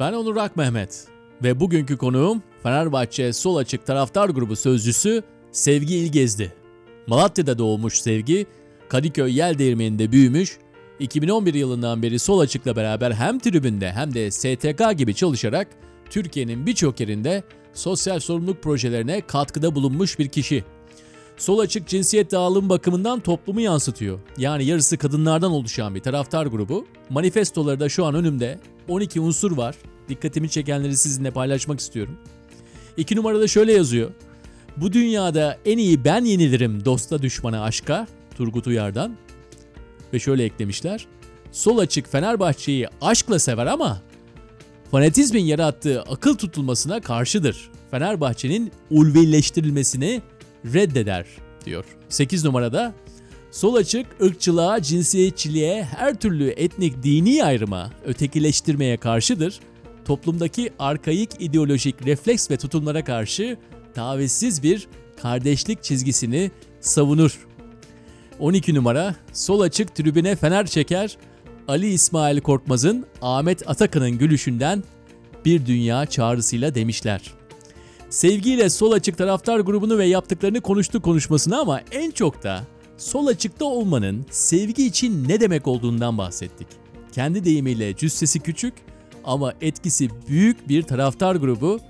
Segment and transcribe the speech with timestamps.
[0.00, 1.06] Ben Onur Ak Mehmet
[1.42, 5.22] ve bugünkü konuğum Fenerbahçe Sol Açık Taraftar Grubu Sözcüsü
[5.52, 6.52] Sevgi İlgezdi.
[7.06, 8.46] Malatya'da doğmuş Sevgi,
[8.88, 10.58] Kadıköy Yel Değirmeni'nde büyümüş,
[10.98, 15.68] 2011 yılından beri Sol Açık'la beraber hem tribünde hem de STK gibi çalışarak
[16.10, 17.42] Türkiye'nin birçok yerinde
[17.74, 20.64] sosyal sorumluluk projelerine katkıda bulunmuş bir kişi.
[21.36, 24.18] Sol açık cinsiyet dağılım bakımından toplumu yansıtıyor.
[24.38, 26.86] Yani yarısı kadınlardan oluşan bir taraftar grubu.
[27.10, 28.58] Manifestoları da şu an önümde.
[28.88, 29.76] 12 unsur var.
[30.10, 32.18] Dikkatimi çekenleri sizinle paylaşmak istiyorum.
[32.96, 34.10] İki numarada şöyle yazıyor.
[34.76, 38.06] Bu dünyada en iyi ben yenilirim dosta düşmana aşka.
[38.36, 39.16] Turgut Uyar'dan.
[40.12, 41.06] Ve şöyle eklemişler.
[41.52, 44.02] Sol açık Fenerbahçe'yi aşkla sever ama
[44.90, 47.70] fanatizmin yarattığı akıl tutulmasına karşıdır.
[47.90, 50.22] Fenerbahçe'nin ulvileştirilmesini
[50.64, 51.26] reddeder
[51.64, 51.84] diyor.
[52.08, 52.94] 8 numarada
[53.50, 59.60] sol açık ırkçılığa, cinsiyetçiliğe, her türlü etnik dini ayrıma, ötekileştirmeye karşıdır.
[60.10, 63.56] Toplumdaki arkaik ideolojik refleks ve tutumlara karşı
[63.94, 64.88] tavizsiz bir
[65.22, 67.46] kardeşlik çizgisini savunur.
[68.38, 71.16] 12 numara sol açık tribüne fener çeker.
[71.68, 74.84] Ali İsmail Korkmaz'ın Ahmet Atakan'ın gülüşünden
[75.44, 77.34] bir dünya çağrısıyla demişler.
[78.08, 82.62] Sevgiyle sol açık taraftar grubunu ve yaptıklarını konuştuk konuşmasına ama en çok da
[82.96, 86.68] sol açıkta olmanın sevgi için ne demek olduğundan bahsettik.
[87.12, 88.74] Kendi deyimiyle cüssesi küçük
[89.24, 91.80] ama etkisi büyük bir taraftar grubu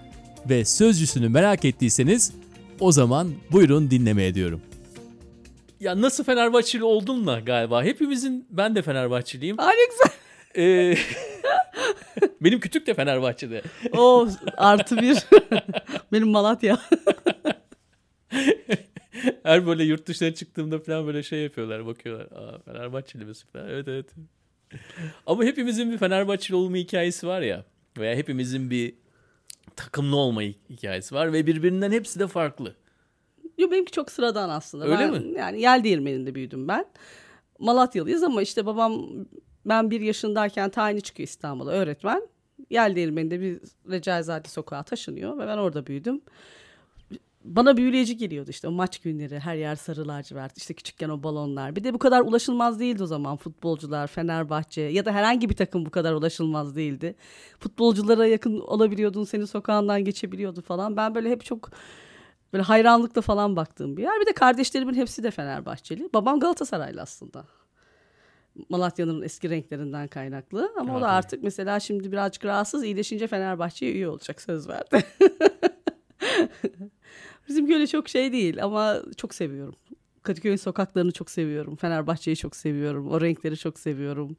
[0.49, 2.33] ve sözcüsünü merak ettiyseniz
[2.81, 4.61] o zaman buyurun dinlemeye diyorum.
[5.81, 7.85] Ya nasıl Fenerbahçeli oldun da galiba.
[7.85, 9.57] Hepimizin ben de Fenerbahçeliyim.
[9.57, 10.13] Güzel.
[10.57, 10.97] Ee,
[12.41, 13.63] benim kütük de Fenerbahçe'de.
[13.93, 15.19] O artı bir.
[16.13, 16.79] Benim Malatya.
[19.43, 22.27] Her böyle yurt dışına çıktığımda falan böyle şey yapıyorlar bakıyorlar.
[22.27, 23.69] Aa Fenerbahçeli misin falan.
[23.69, 24.07] Evet evet.
[25.27, 27.65] Ama hepimizin bir Fenerbahçeli olma hikayesi var ya.
[27.99, 28.95] Veya hepimizin bir
[29.77, 32.75] takımlı olma hikayesi var ve birbirinden hepsi de farklı.
[33.59, 34.85] Yo benimki çok sıradan aslında.
[34.85, 35.39] Öyle ben, mi?
[35.39, 36.85] Yani yel değirmeninde büyüdüm ben.
[37.59, 39.07] Malatyalıyız ama işte babam
[39.67, 42.29] ben bir yaşındayken tayini çıkıyor İstanbul'a öğretmen.
[42.71, 43.61] Yel değirmeninde bir
[43.91, 46.21] Recaizade sokağa taşınıyor ve ben orada büyüdüm.
[47.45, 51.77] Bana büyüleyici geliyordu işte o maç günleri her yer sarı lacivert işte küçükken o balonlar.
[51.77, 55.87] Bir de bu kadar ulaşılmaz değildi o zaman futbolcular Fenerbahçe ya da herhangi bir takım
[55.87, 57.15] bu kadar ulaşılmaz değildi.
[57.59, 60.97] Futbolculara yakın olabiliyordun senin sokağından geçebiliyordu falan.
[60.97, 61.71] Ben böyle hep çok
[62.53, 64.21] böyle hayranlıkla falan baktığım bir yer.
[64.21, 66.09] Bir de kardeşlerimin hepsi de Fenerbahçeli.
[66.15, 67.45] Babam Galatasaraylı aslında.
[68.69, 70.73] Malatya'nın eski renklerinden kaynaklı.
[70.79, 71.25] Ama o Evet, da evet.
[71.25, 75.05] artık mesela şimdi birazcık rahatsız iyileşince Fenerbahçe'ye üye olacak söz verdi.
[77.49, 79.75] Bizimki öyle çok şey değil ama çok seviyorum.
[80.23, 81.77] Kadıköy'ün sokaklarını çok seviyorum.
[81.77, 83.11] Fenerbahçe'yi çok seviyorum.
[83.11, 84.37] O renkleri çok seviyorum.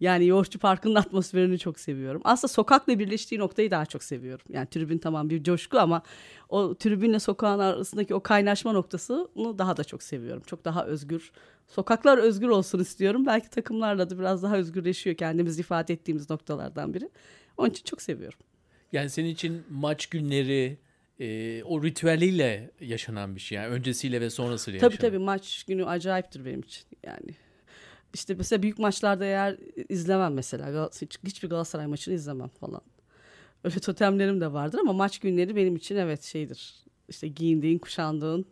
[0.00, 2.20] Yani Yoğurtçu Parkı'nın atmosferini çok seviyorum.
[2.24, 4.46] Aslında sokakla birleştiği noktayı daha çok seviyorum.
[4.48, 6.02] Yani tribün tamam bir coşku ama
[6.48, 10.42] o tribünle sokağın arasındaki o kaynaşma noktasını daha da çok seviyorum.
[10.46, 11.32] Çok daha özgür.
[11.66, 13.26] Sokaklar özgür olsun istiyorum.
[13.26, 17.10] Belki takımlarla da biraz daha özgürleşiyor kendimizi ifade ettiğimiz noktalardan biri.
[17.56, 18.38] Onun için çok seviyorum.
[18.92, 20.78] Yani senin için maç günleri
[21.20, 23.56] e, o ritüeliyle yaşanan bir şey.
[23.56, 25.10] Yani öncesiyle ve sonrasıyla Tabii yaşanan.
[25.10, 27.34] tabii maç günü acayiptir benim için yani.
[28.14, 29.56] İşte mesela büyük maçlarda eğer
[29.88, 30.90] izlemem mesela.
[31.26, 32.80] Hiçbir Galatasaray maçını izlemem falan.
[33.64, 36.74] Öyle totemlerim de vardır ama maç günleri benim için evet şeydir.
[37.08, 38.46] İşte giyindiğin, kuşandığın,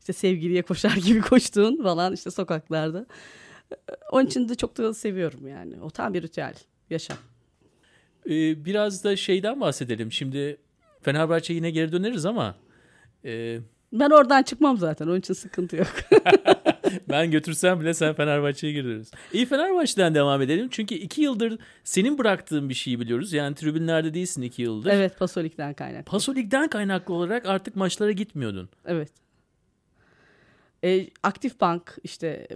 [0.00, 3.06] işte sevgiliye koşar gibi koştuğun falan işte sokaklarda.
[4.10, 5.80] Onun için de çok da seviyorum yani.
[5.80, 6.54] O tam bir ritüel,
[6.90, 7.18] yaşam.
[8.26, 10.12] Ee, biraz da şeyden bahsedelim.
[10.12, 10.56] Şimdi
[11.04, 12.54] Fenerbahçe yine geri döneriz ama
[13.24, 13.58] e,
[13.92, 15.06] Ben oradan çıkmam zaten.
[15.06, 15.92] Onun için sıkıntı yok.
[17.08, 19.10] ben götürsem bile sen Fenerbahçe'ye döneriz.
[19.32, 20.68] İyi Fenerbahçe'den devam edelim.
[20.70, 23.32] Çünkü iki yıldır senin bıraktığın bir şeyi biliyoruz.
[23.32, 24.90] Yani tribünlerde değilsin iki yıldır.
[24.90, 26.06] evet, Pasolik'ten kaynak.
[26.06, 28.68] Pasolik'ten kaynaklı olarak artık maçlara gitmiyordun.
[28.86, 29.10] Evet.
[30.84, 32.48] E, aktif bank işte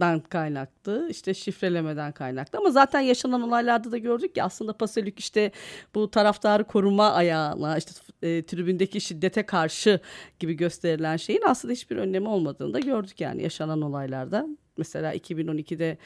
[0.00, 5.50] dan kaynaklı işte şifrelemeden kaynaklı ama zaten yaşanan olaylarda da gördük ki aslında Pasolik işte
[5.94, 7.90] bu taraftarı koruma ayağına işte
[8.22, 10.00] e, tribündeki şiddete karşı
[10.38, 14.46] gibi gösterilen şeyin aslında hiçbir önlemi olmadığını da gördük yani yaşanan olaylarda.
[14.76, 15.98] Mesela 2012'de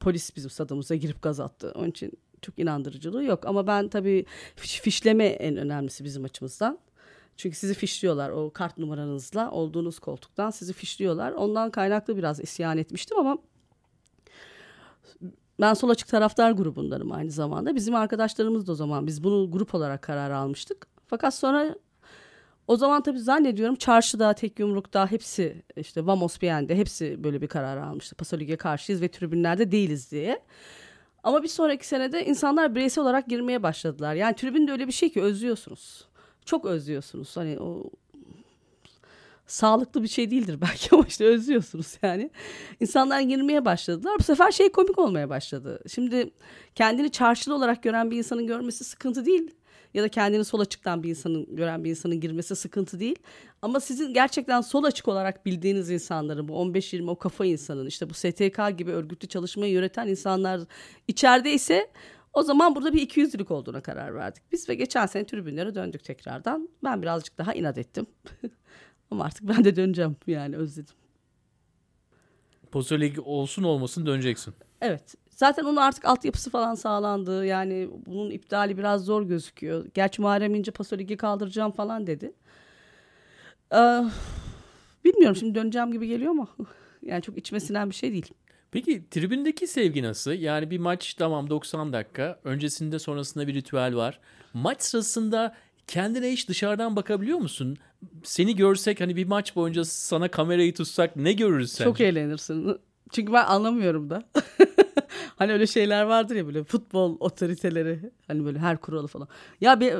[0.00, 1.72] polis bizim stadımıza girip gaz attı.
[1.74, 2.12] Onun için
[2.42, 4.24] çok inandırıcılığı yok ama ben tabii
[4.56, 6.78] fiş- fişleme en önemlisi bizim açımızdan.
[7.38, 11.32] Çünkü sizi fişliyorlar o kart numaranızla olduğunuz koltuktan sizi fişliyorlar.
[11.32, 13.38] Ondan kaynaklı biraz isyan etmiştim ama
[15.60, 17.74] ben sol açık taraftar grubundanım aynı zamanda.
[17.74, 20.86] Bizim arkadaşlarımız da o zaman biz bunu grup olarak karar almıştık.
[21.06, 21.74] Fakat sonra
[22.66, 27.76] o zaman tabii zannediyorum çarşıda, tek yumrukta hepsi işte Vamos Bien'de hepsi böyle bir karar
[27.76, 28.14] almıştı.
[28.14, 30.42] Pasolik'e karşıyız ve tribünlerde değiliz diye.
[31.22, 34.14] Ama bir sonraki senede insanlar bireysel olarak girmeye başladılar.
[34.14, 36.07] Yani tribünde öyle bir şey ki özlüyorsunuz.
[36.48, 37.36] Çok özlüyorsunuz.
[37.36, 37.90] Hani o
[39.46, 42.30] sağlıklı bir şey değildir belki ama işte özlüyorsunuz yani.
[42.80, 44.16] İnsanlar girmeye başladılar.
[44.18, 45.80] Bu sefer şey komik olmaya başladı.
[45.88, 46.30] Şimdi
[46.74, 49.50] kendini çarşılı olarak gören bir insanın görmesi sıkıntı değil.
[49.94, 53.18] Ya da kendini sol açıktan bir insanın gören bir insanın girmesi sıkıntı değil.
[53.62, 58.14] Ama sizin gerçekten sol açık olarak bildiğiniz insanların bu 15-20 o kafa insanın işte bu
[58.14, 60.60] STK gibi örgütlü çalışmayı yöneten insanlar
[61.08, 61.90] içeride ise
[62.32, 64.42] o zaman burada bir 200'lük olduğuna karar verdik.
[64.52, 66.68] Biz ve geçen sene tribünlere döndük tekrardan.
[66.84, 68.06] Ben birazcık daha inat ettim.
[69.10, 70.94] Ama artık ben de döneceğim yani özledim.
[72.70, 74.54] Pozisyon Ligi olsun olmasın döneceksin.
[74.80, 75.14] Evet.
[75.30, 77.46] Zaten onun artık altyapısı falan sağlandı.
[77.46, 79.86] Yani bunun iptali biraz zor gözüküyor.
[79.94, 82.32] Gerçi Muharrem İnce Paso Ligi kaldıracağım falan dedi.
[83.74, 84.04] Ee,
[85.04, 86.48] bilmiyorum şimdi döneceğim gibi geliyor ama
[87.02, 88.32] yani çok içime sinen bir şey değil.
[88.72, 90.32] Peki tribündeki sevgi nasıl?
[90.32, 92.40] Yani bir maç tamam 90 dakika.
[92.44, 94.20] Öncesinde sonrasında bir ritüel var.
[94.54, 95.54] Maç sırasında
[95.86, 97.76] kendine hiç dışarıdan bakabiliyor musun?
[98.24, 101.84] Seni görsek hani bir maç boyunca sana kamerayı tutsak ne görürüz sen?
[101.84, 102.78] Çok eğlenirsin.
[103.12, 104.22] Çünkü ben anlamıyorum da.
[105.38, 109.28] hani öyle şeyler vardır ya böyle futbol otoriteleri hani böyle her kuralı falan.
[109.60, 109.94] Ya be,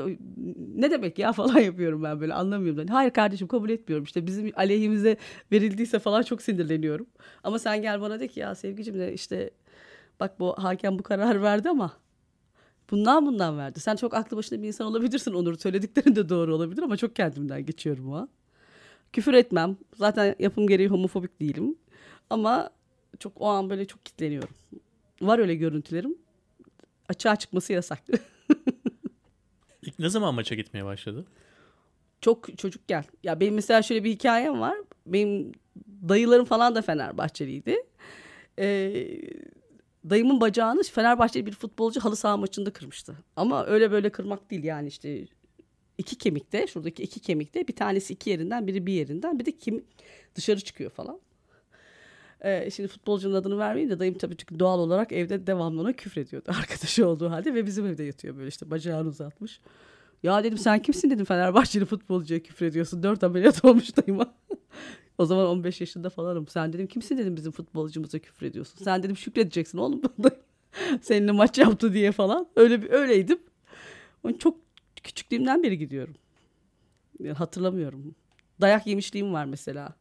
[0.75, 2.79] ne demek ya falan yapıyorum ben böyle anlamıyorum.
[2.79, 5.17] Yani, Hayır kardeşim kabul etmiyorum işte bizim aleyhimize
[5.51, 7.07] verildiyse falan çok sinirleniyorum.
[7.43, 9.49] Ama sen gel bana de ki ya sevgicim de işte
[10.19, 11.91] bak bu hakem bu karar verdi ama
[12.91, 13.79] bundan bundan verdi.
[13.79, 15.57] Sen çok aklı başında bir insan olabilirsin Onur.
[15.57, 18.29] Söylediklerin de doğru olabilir ama çok kendimden geçiyorum o an.
[19.13, 19.77] Küfür etmem.
[19.95, 21.75] Zaten yapım gereği homofobik değilim.
[22.29, 22.69] Ama
[23.19, 24.49] çok o an böyle çok kitleniyorum.
[25.21, 26.17] Var öyle görüntülerim.
[27.09, 27.99] Açığa çıkması yasak.
[29.81, 31.25] İlk ne zaman maça gitmeye başladı?
[32.21, 33.03] çok çocuk gel.
[33.23, 34.77] Ya benim mesela şöyle bir hikayem var.
[35.05, 35.51] Benim
[36.09, 37.77] dayılarım falan da Fenerbahçeliydi.
[38.59, 39.07] Ee,
[40.09, 43.15] dayımın bacağını Fenerbahçeli bir futbolcu halı saha maçında kırmıştı.
[43.35, 45.25] Ama öyle böyle kırmak değil yani işte
[45.97, 49.85] iki kemikte şuradaki iki kemikte bir tanesi iki yerinden biri bir yerinden bir de kim
[50.35, 51.19] dışarı çıkıyor falan.
[52.41, 56.51] Ee, şimdi futbolcunun adını vermeyeyim de dayım tabii çünkü doğal olarak evde devamlı ona küfrediyordu
[56.59, 59.59] arkadaşı olduğu halde ve bizim evde yatıyor böyle işte bacağını uzatmış.
[60.23, 63.03] Ya dedim sen kimsin dedim Fenerbahçeli futbolcuya küfür ediyorsun.
[63.03, 64.33] Dört ameliyat olmuş dayıma.
[65.17, 66.47] o zaman 15 yaşında falanım.
[66.47, 68.83] Sen dedim kimsin dedim bizim futbolcumuza küfür ediyorsun.
[68.83, 70.01] Sen dedim şükredeceksin oğlum.
[71.01, 72.47] Seninle maç yaptı diye falan.
[72.55, 73.39] Öyle bir öyleydim.
[74.39, 74.57] Çok
[75.03, 76.15] küçüklüğümden beri gidiyorum.
[77.19, 78.15] Yani hatırlamıyorum.
[78.61, 79.93] Dayak yemişliğim var mesela.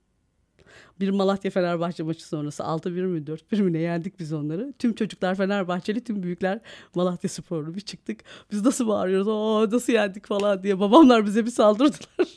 [1.01, 4.73] Bir Malatya Fenerbahçe maçı sonrası 6-1 mi 4-1 mi ne yendik biz onları.
[4.79, 6.61] Tüm çocuklar Fenerbahçeli, tüm büyükler
[6.95, 7.75] Malatya sporlu.
[7.75, 8.21] Bir çıktık.
[8.53, 9.29] Biz nasıl bağırıyoruz?
[9.29, 10.81] Oo nasıl yendik falan diye.
[10.81, 12.29] Babamlar bize bir saldırdılar.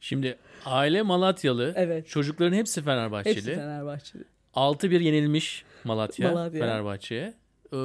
[0.00, 1.72] Şimdi aile Malatyalı.
[1.76, 2.08] Evet.
[2.08, 3.36] Çocukların hepsi Fenerbahçeli.
[3.36, 4.24] Hepsi Fenerbahçeli.
[4.54, 6.60] 6-1 yenilmiş Malatya, Malatya.
[6.60, 7.34] Fenerbahçe'ye.
[7.72, 7.76] Ee,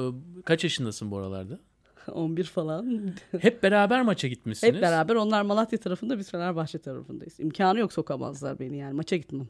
[0.44, 1.58] kaç yaşındasın bu aralarda?
[2.12, 3.12] 11 falan.
[3.40, 4.74] Hep beraber maça gitmişsiniz.
[4.74, 7.40] Hep beraber onlar Malatya tarafında biz Fenerbahçe tarafındayız.
[7.40, 9.48] İmkanı yok sokamazlar beni yani maça gitmem.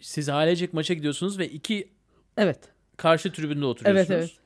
[0.00, 1.88] Siz ailecek maça gidiyorsunuz ve iki
[2.36, 2.58] Evet.
[2.96, 4.10] karşı tribünde oturuyorsunuz.
[4.10, 4.38] Evet evet.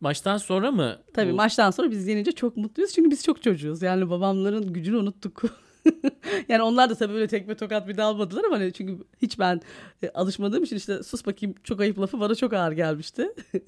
[0.00, 0.98] Maçtan sonra mı?
[1.14, 2.92] Tabii bu- maçtan sonra biz yenince çok mutluyuz.
[2.92, 3.82] Çünkü biz çok çocuğuz.
[3.82, 5.42] Yani babamların gücünü unuttuk.
[6.48, 9.60] yani onlar da tabii böyle tekme tokat bir dalmadılar ama hani çünkü hiç ben
[10.02, 13.28] e, alışmadığım için işte sus bakayım çok ayıp lafı bana çok ağır gelmişti.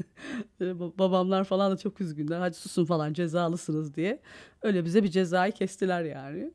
[0.60, 2.40] E, ba- Babamlar falan da çok üzgünler.
[2.40, 4.20] Hadi susun falan cezalısınız diye.
[4.62, 6.52] Öyle bize bir cezayı kestiler yani.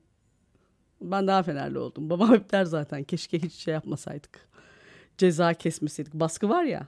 [1.01, 2.10] Ben daha fenerli oldum.
[2.10, 4.50] Babam hep der zaten keşke hiç şey yapmasaydık.
[5.17, 6.13] Ceza kesmeseydik.
[6.13, 6.88] Baskı var ya.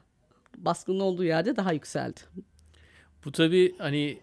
[0.57, 2.19] Baskının olduğu yerde daha yükseldi.
[3.25, 4.19] Bu tabii hani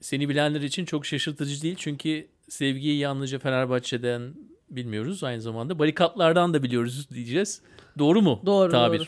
[0.00, 1.76] seni bilenler için çok şaşırtıcı değil.
[1.78, 4.34] Çünkü sevgiyi yalnızca Fenerbahçe'den
[4.70, 5.24] bilmiyoruz.
[5.24, 7.62] Aynı zamanda barikatlardan da biliyoruz diyeceğiz.
[7.98, 8.42] Doğru mu?
[8.46, 8.98] Doğru tabir?
[8.98, 9.06] doğru.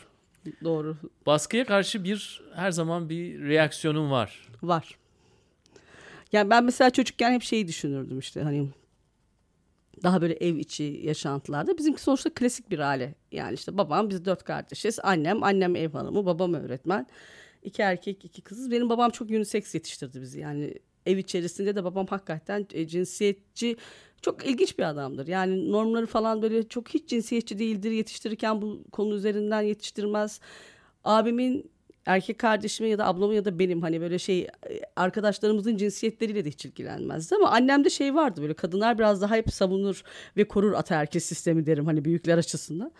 [0.65, 0.97] Doğru.
[1.27, 4.49] Baskıya karşı bir her zaman bir reaksiyonun var.
[4.63, 4.99] Var.
[6.33, 8.69] Yani ben mesela çocukken hep şeyi düşünürdüm işte hani
[10.03, 11.79] daha böyle ev içi yaşantılarda.
[11.79, 13.15] Bizimki sonuçta klasik bir aile.
[13.33, 14.99] Yani işte babam biz dört kardeşiz.
[15.03, 17.07] Annem, annem ev hanımı, babam öğretmen.
[17.63, 18.71] İki erkek, iki kızız.
[18.71, 20.41] Benim babam çok unisex yetiştirdi bizi.
[20.41, 20.75] Yani
[21.06, 23.76] ev içerisinde de babam hakikaten e, cinsiyetçi
[24.23, 25.26] çok ilginç bir adamdır.
[25.26, 27.90] Yani normları falan böyle çok hiç cinsiyetçi değildir.
[27.90, 30.40] Yetiştirirken bu konu üzerinden yetiştirmez.
[31.04, 31.71] Abimin
[32.06, 34.49] erkek kardeşimin ya da ablamın ya da benim hani böyle şey e,
[34.97, 40.02] arkadaşlarımızın cinsiyetleriyle de hiç ilgilenmezdi ama annemde şey vardı böyle kadınlar biraz daha hep savunur
[40.37, 42.92] ve korur ataerkil sistemi derim hani büyükler açısından.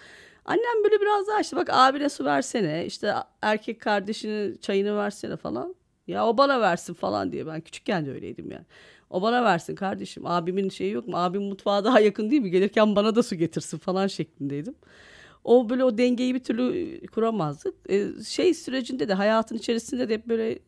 [0.45, 5.75] Annem böyle biraz daha işte bak abine su versene işte erkek kardeşine çayını versene falan.
[6.07, 8.67] Ya o bana versin falan diye ben küçükken de öyleydim yani.
[9.11, 12.97] O bana versin kardeşim abimin şeyi yok mu abim mutfağa daha yakın değil mi gelirken
[12.97, 14.75] bana da su getirsin falan şeklindeydim.
[15.45, 17.75] o böyle o dengeyi bir türlü kuramazdık.
[17.91, 20.61] E, şey sürecinde de hayatın içerisinde de hep böyle e,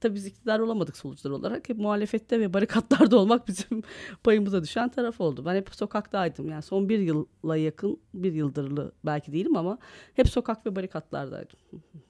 [0.00, 1.68] tabii biz iktidar olamadık solucular olarak.
[1.68, 3.82] Hep muhalefette ve barikatlarda olmak bizim
[4.24, 5.44] payımıza düşen taraf oldu.
[5.46, 6.48] Ben hep sokaktaydım.
[6.48, 9.78] Yani son bir yıla yakın, bir yıldırlı belki değilim ama
[10.14, 11.58] hep sokak ve barikatlardaydım.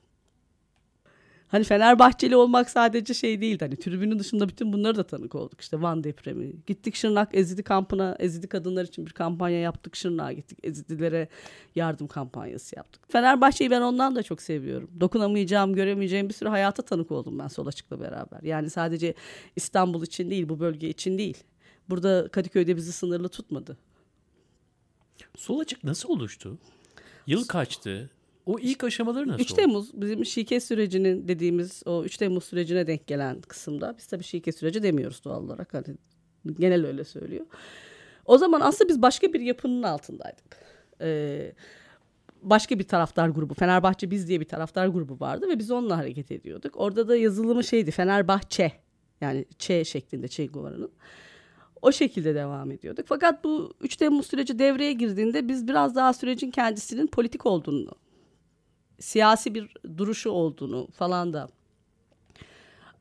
[1.49, 3.65] Hani Fenerbahçeli olmak sadece şey değildi.
[3.65, 5.61] Hani tribünün dışında bütün bunları da tanık olduk.
[5.61, 6.53] İşte Van depremi.
[6.67, 9.97] Gittik Şırnak Ezidi kampına, Ezidi kadınlar için bir kampanya yaptık.
[9.97, 10.59] Şırnak'a gittik.
[10.63, 11.29] Ezidilere
[11.75, 13.03] yardım kampanyası yaptık.
[13.13, 14.91] Fenerbahçe'yi ben ondan da çok seviyorum.
[15.01, 18.43] Dokunamayacağım, göremeyeceğim bir sürü hayata tanık oldum ben Sol Açık'la beraber.
[18.43, 19.15] Yani sadece
[19.57, 21.45] İstanbul için değil, bu bölge için değil.
[21.91, 23.77] Burada Kadıköy'de bizi sınırlı tutmadı.
[25.37, 26.59] Sol Açık nasıl oluştu?
[27.27, 28.11] Yıl kaçtı?
[28.49, 33.07] O ilk aşamaları nasıl 3 Temmuz bizim şike sürecinin dediğimiz o 3 Temmuz sürecine denk
[33.07, 35.85] gelen kısımda biz tabii şike süreci demiyoruz doğal olarak hani
[36.59, 37.47] genel öyle söylüyor.
[38.25, 40.57] O zaman aslında biz başka bir yapının altındaydık.
[41.01, 41.53] Ee,
[42.43, 46.31] başka bir taraftar grubu Fenerbahçe Biz diye bir taraftar grubu vardı ve biz onunla hareket
[46.33, 46.77] ediyorduk.
[46.77, 48.73] Orada da yazılımı şeydi Fenerbahçe
[49.21, 50.91] yani Ç şeklinde Che Guevara'nın.
[51.83, 53.05] O şekilde devam ediyorduk.
[53.09, 57.91] Fakat bu 3 Temmuz süreci devreye girdiğinde biz biraz daha sürecin kendisinin politik olduğunu
[58.99, 61.49] siyasi bir duruşu olduğunu falan da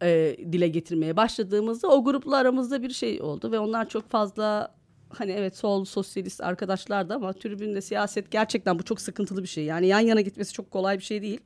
[0.02, 4.76] e, dile getirmeye başladığımızda o grupla aramızda bir şey oldu ve onlar çok fazla
[5.10, 9.64] hani evet sol sosyalist arkadaşlardı ama tribünde siyaset gerçekten bu çok sıkıntılı bir şey.
[9.64, 11.40] Yani yan yana gitmesi çok kolay bir şey değil.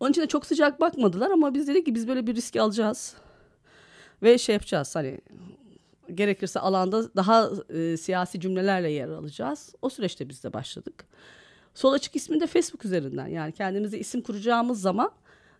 [0.00, 3.14] Onun için de çok sıcak bakmadılar ama biz dedik ki biz böyle bir riski alacağız.
[4.22, 5.20] Ve şey yapacağız hani
[6.14, 9.74] gerekirse alanda daha e, siyasi cümlelerle yer alacağız.
[9.82, 11.06] O süreçte biz de başladık.
[11.74, 15.10] Sol Açık ismini de Facebook üzerinden yani kendimize isim kuracağımız zaman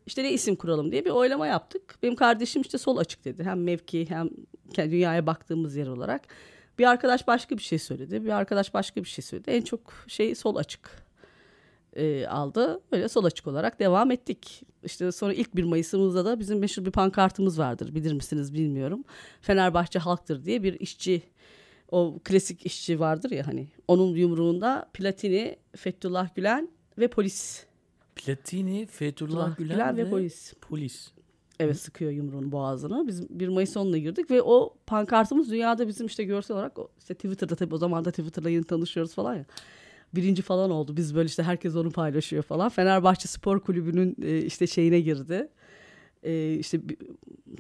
[0.06, 1.99] işte ne isim kuralım diye bir oylama yaptık.
[2.02, 3.44] Benim kardeşim işte Sol Açık dedi.
[3.44, 4.30] Hem mevki hem
[4.76, 6.23] dünyaya baktığımız yer olarak.
[6.78, 8.25] Bir arkadaş başka bir şey söyledi.
[8.25, 9.50] Bir arkadaş başka bir şey söyledi.
[9.50, 11.04] En çok şey Sol Açık
[11.97, 12.80] e, aldı.
[12.92, 14.62] Böyle Sol Açık olarak devam ettik.
[14.85, 17.94] İşte sonra ilk bir Mayıs'ımızda da bizim meşhur bir pankartımız vardır.
[17.94, 19.04] Bilir misiniz bilmiyorum.
[19.40, 21.23] Fenerbahçe halktır diye bir işçi
[21.95, 27.65] o klasik işçi vardır ya hani onun yumruğunda Platini, Fethullah Gülen ve polis.
[28.17, 30.55] Platini, Fethullah Gülen, Gülen ve, ve polis.
[30.61, 31.13] Polis.
[31.61, 33.07] Evet sıkıyor yumruğun boğazını.
[33.07, 37.57] Biz 1 Mayıs onunla girdik ve o pankartımız dünyada bizim işte görsel olarak işte Twitter'da
[37.57, 39.45] tabii o zaman da Twitter'da yeni tanışıyoruz falan ya.
[40.15, 40.97] Birinci falan oldu.
[40.97, 42.69] Biz böyle işte herkes onu paylaşıyor falan.
[42.69, 44.15] Fenerbahçe Spor Kulübü'nün
[44.47, 45.49] işte şeyine girdi
[46.25, 46.81] e, işte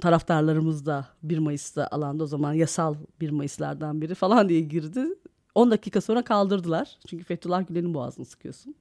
[0.00, 5.06] taraftarlarımız da 1 Mayıs'ta alanda o zaman yasal 1 Mayıs'lardan biri falan diye girdi.
[5.54, 6.98] 10 dakika sonra kaldırdılar.
[7.08, 8.74] Çünkü Fethullah Gülen'in boğazını sıkıyorsun.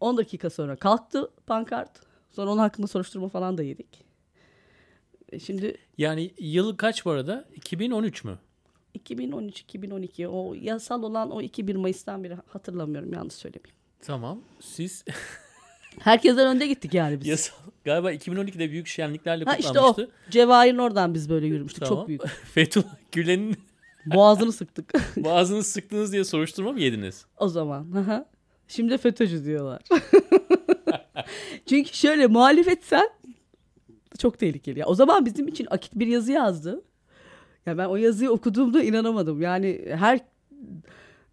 [0.00, 1.90] 10 dakika sonra kalktı pankart.
[2.30, 4.04] Sonra onun hakkında soruşturma falan da yedik.
[5.32, 7.44] E, şimdi yani yıl kaç bu arada?
[7.54, 8.38] 2013 mü?
[8.98, 13.76] 2013-2012 o yasal olan o 2 1 Mayıs'tan beri hatırlamıyorum yanlış söylemeyeyim.
[14.00, 14.40] Tamam.
[14.60, 15.04] Siz
[16.00, 17.26] Herkesten önde gittik yani biz.
[17.26, 17.54] Yasal.
[17.84, 20.02] Galiba 2012'de büyük şenliklerle ha, kutlanmıştı.
[20.02, 20.30] İşte o.
[20.30, 21.84] Cevahir'in oradan biz böyle yürümüştük.
[21.84, 21.98] Tamam.
[21.98, 22.22] Çok büyük.
[22.54, 23.56] Fethullah Gülen'in
[24.06, 24.92] Boğazını sıktık.
[25.16, 27.26] Boğazını sıktınız diye soruşturma mı yediniz?
[27.36, 27.86] O zaman.
[28.68, 29.82] Şimdi de FETÖ'cü diyorlar.
[31.66, 33.08] Çünkü şöyle muhalefetsen
[34.18, 34.78] çok tehlikeli.
[34.78, 36.82] Ya, o zaman bizim için Akit bir yazı yazdı.
[37.66, 39.42] Ya ben o yazıyı okuduğumda inanamadım.
[39.42, 40.20] Yani her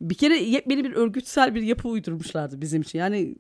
[0.02, 3.00] bir kere yepyeni bir örgütsel bir yapı uydurmuşlardı bizim için.
[3.00, 3.36] Yani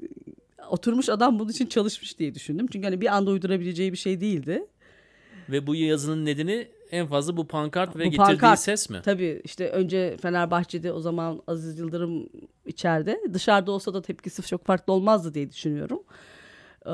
[0.70, 2.68] oturmuş adam bunun için çalışmış diye düşündüm.
[2.72, 4.66] Çünkü hani bir anda uydurabileceği bir şey değildi.
[5.50, 9.02] Ve bu yazının nedeni en fazla bu pankart ve bu getirdiği pankart, ses mi?
[9.06, 12.30] Tabii işte önce Fenerbahçe'de o zaman Aziz Yıldırım
[12.66, 13.22] içeride.
[13.34, 16.04] Dışarıda olsa da tepkisi çok farklı olmazdı diye düşünüyorum.
[16.86, 16.92] Ee,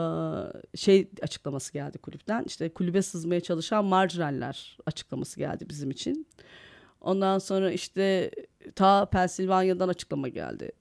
[0.77, 2.43] şey açıklaması geldi kulüpten.
[2.43, 6.27] İşte kulübe sızmaya çalışan marjinaller açıklaması geldi bizim için.
[7.01, 8.31] Ondan sonra işte
[8.75, 10.71] ta Pensilvanya'dan açıklama geldi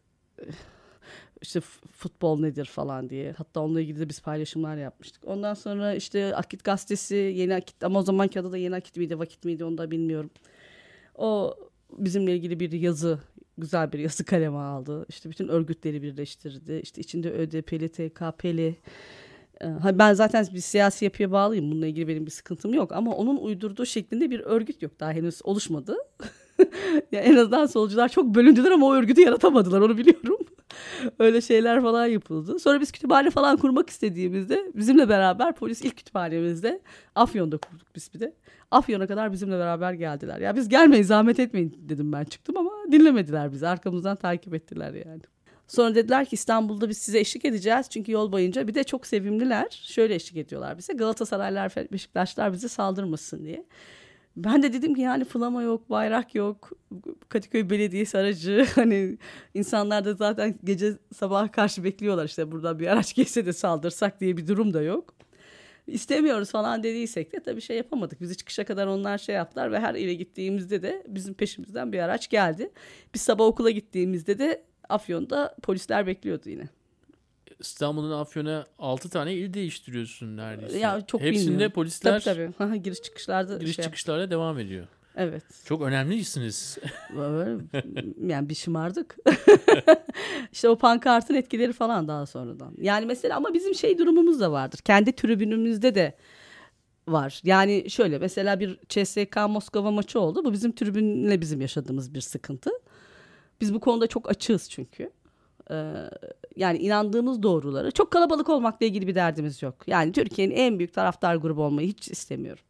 [1.42, 1.60] işte
[1.92, 3.32] futbol nedir falan diye.
[3.32, 5.22] Hatta onunla ilgili de biz paylaşımlar yapmıştık.
[5.26, 9.18] Ondan sonra işte Akit gazetesi, Yeni Akit ama o zamanki adı da Yeni Akit miydi,
[9.18, 10.30] Vakit miydi onu da bilmiyorum.
[11.14, 11.54] O
[11.98, 13.18] bizimle ilgili bir yazı,
[13.58, 15.06] güzel bir yazı kaleme aldı.
[15.08, 16.80] İşte bütün örgütleri birleştirdi.
[16.82, 18.76] İşte içinde ÖDP'li, TKP'li.
[19.62, 21.70] Ee, ben zaten bir siyasi yapıya bağlıyım.
[21.70, 22.92] Bununla ilgili benim bir sıkıntım yok.
[22.92, 25.00] Ama onun uydurduğu şeklinde bir örgüt yok.
[25.00, 25.96] Daha henüz oluşmadı.
[27.12, 30.38] ya en azından solcular çok bölündüler ama o örgütü yaratamadılar onu biliyorum.
[31.18, 32.58] Öyle şeyler falan yapıldı.
[32.58, 36.80] Sonra biz kütüphane falan kurmak istediğimizde bizimle beraber polis ilk kütüphanemizde
[37.14, 38.34] Afyon'da kurduk biz bir de.
[38.70, 40.40] Afyon'a kadar bizimle beraber geldiler.
[40.40, 43.68] Ya biz gelmeyin zahmet etmeyin dedim ben çıktım ama dinlemediler bizi.
[43.68, 45.22] Arkamızdan takip ettiler yani.
[45.68, 47.86] Sonra dediler ki İstanbul'da biz size eşlik edeceğiz.
[47.90, 49.66] Çünkü yol boyunca bir de çok sevimliler.
[49.70, 50.92] Şöyle eşlik ediyorlar bize.
[50.92, 53.64] Galatasaraylar, Beşiktaşlar bize saldırmasın diye.
[54.44, 56.70] Ben de dedim ki yani flama yok, bayrak yok.
[57.28, 59.18] Kadıköy Belediyesi aracı hani
[59.54, 64.36] insanlar da zaten gece sabaha karşı bekliyorlar işte buradan bir araç geçse de saldırsak diye
[64.36, 65.14] bir durum da yok.
[65.86, 68.20] İstemiyoruz falan dediysek de tabii şey yapamadık.
[68.20, 72.28] Bizi çıkışa kadar onlar şey yaptılar ve her ile gittiğimizde de bizim peşimizden bir araç
[72.30, 72.70] geldi.
[73.14, 76.68] Biz sabah okula gittiğimizde de Afyon'da polisler bekliyordu yine.
[77.60, 80.78] İstanbul'un Afyon'a 6 tane il değiştiriyorsun neredeyse.
[80.78, 81.72] Ya çok Hepsinde bilmiyorum.
[81.72, 82.82] polisler Tabii tabii.
[82.82, 84.86] giriş çıkışlarda giriş şey yap- çıkışlarla devam ediyor.
[85.16, 85.44] Evet.
[85.64, 86.78] Çok önemlisiniz.
[88.26, 89.16] Yani bir şımardık.
[90.52, 92.74] işte o pankartın etkileri falan daha sonradan.
[92.80, 94.78] Yani mesela ama bizim şey durumumuz da vardır.
[94.78, 96.14] Kendi tribünümüzde de
[97.08, 97.40] var.
[97.44, 100.44] Yani şöyle mesela bir CSK Moskova maçı oldu.
[100.44, 102.70] Bu bizim tribünle bizim yaşadığımız bir sıkıntı.
[103.60, 105.10] Biz bu konuda çok açığız çünkü.
[105.70, 105.92] Ee,
[106.56, 109.74] yani inandığımız doğruları çok kalabalık olmakla ilgili bir derdimiz yok.
[109.86, 112.64] Yani Türkiye'nin en büyük taraftar grubu olmayı hiç istemiyorum.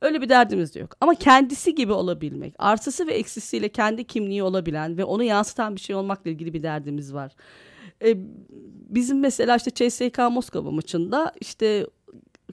[0.00, 0.96] Öyle bir derdimiz de yok.
[1.00, 5.96] Ama kendisi gibi olabilmek, artısı ve eksisiyle kendi kimliği olabilen ve onu yansıtan bir şey
[5.96, 7.32] olmakla ilgili bir derdimiz var.
[8.04, 8.14] Ee,
[8.88, 11.86] bizim mesela işte CSK Moskova maçında işte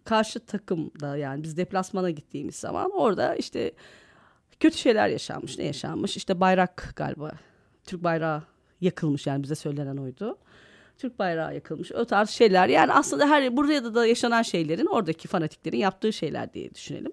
[0.04, 3.72] karşı takımda yani biz deplasmana gittiğimiz zaman orada işte
[4.60, 5.58] kötü şeyler yaşanmış.
[5.58, 6.18] Ne yaşanmış?
[6.18, 7.32] İşte bayrak galiba.
[7.86, 8.44] Türk bayrağı
[8.82, 10.38] yakılmış yani bize söylenen oydu.
[10.98, 11.92] Türk bayrağı yakılmış.
[11.92, 12.70] O tarz şeyler.
[12.70, 17.12] Yani aslında her burada da yaşanan şeylerin oradaki fanatiklerin yaptığı şeyler diye düşünelim.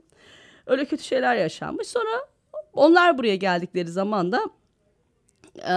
[0.66, 1.88] Öyle kötü şeyler yaşanmış.
[1.88, 2.26] Sonra
[2.73, 4.40] onlar buraya geldikleri zaman da
[5.68, 5.75] e,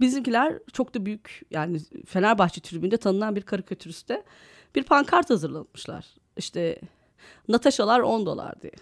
[0.00, 4.22] bizimkiler çok da büyük yani Fenerbahçe tribünde tanınan bir karikatüriste
[4.74, 6.06] bir pankart hazırlamışlar.
[6.36, 6.80] İşte
[7.48, 8.72] Natasha'lar 10 dolar diye.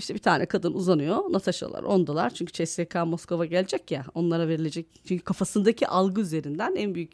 [0.00, 1.32] İşte bir tane kadın uzanıyor.
[1.32, 2.30] Natasha'lar 10 dolar.
[2.30, 4.04] Çünkü CSK Moskova gelecek ya.
[4.14, 4.86] Onlara verilecek.
[5.04, 7.12] Çünkü kafasındaki algı üzerinden en büyük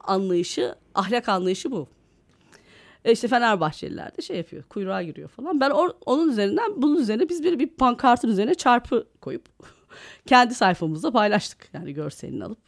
[0.00, 1.88] anlayışı, ahlak anlayışı bu.
[3.04, 4.62] E işte Fenerbahçeliler de şey yapıyor.
[4.62, 5.60] Kuyruğa giriyor falan.
[5.60, 9.48] Ben or- onun üzerinden bunun üzerine biz bir, bir pankartın üzerine çarpı koyup
[10.26, 11.68] kendi sayfamızda paylaştık.
[11.72, 12.58] Yani görselini alıp.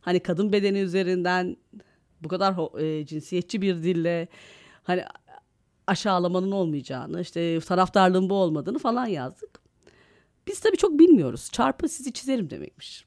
[0.00, 1.56] Hani kadın bedeni üzerinden
[2.22, 4.28] bu kadar e, cinsiyetçi bir dille
[4.82, 5.04] hani
[5.86, 9.60] aşağılamanın olmayacağını, işte taraftarlığın bu olmadığını falan yazdık.
[10.46, 11.48] Biz tabii çok bilmiyoruz.
[11.52, 13.04] Çarpı sizi çizerim demekmiş.